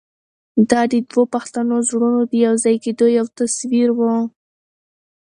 دا 0.69 0.81
د 0.91 0.93
دوو 1.09 1.23
پښتنو 1.33 1.75
زړونو 1.89 2.21
د 2.29 2.33
یو 2.45 2.53
ځای 2.63 2.75
کېدو 2.85 3.05
یو 3.17 3.25
تصویر 3.39 3.89
و. 3.93 3.99